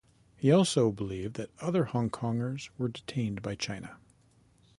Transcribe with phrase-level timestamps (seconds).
[0.35, 3.97] He also believed that other Hongkongers were detained by China.